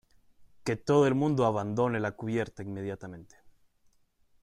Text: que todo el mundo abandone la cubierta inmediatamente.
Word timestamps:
que 0.63 0.75
todo 0.77 1.05
el 1.05 1.13
mundo 1.13 1.45
abandone 1.45 1.99
la 1.99 2.13
cubierta 2.13 2.63
inmediatamente. 2.63 3.35